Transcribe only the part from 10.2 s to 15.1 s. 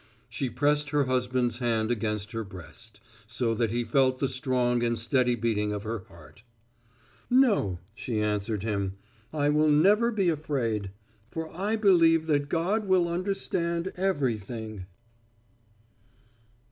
afraid. For I believe that God will understand everything."